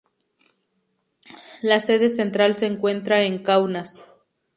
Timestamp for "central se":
2.09-2.65